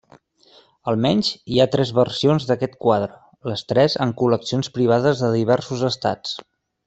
[0.91, 3.11] Almenys hi ha tres versions d'aquest quadre,
[3.51, 6.35] les tres en col·leccions privades de diversos estats.